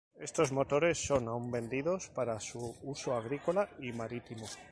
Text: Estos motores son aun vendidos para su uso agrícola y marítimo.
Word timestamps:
Estos 0.27 0.49
motores 0.57 0.97
son 1.09 1.23
aun 1.33 1.45
vendidos 1.57 2.01
para 2.17 2.39
su 2.49 2.63
uso 2.93 3.09
agrícola 3.21 3.63
y 3.85 3.87
marítimo. 4.01 4.47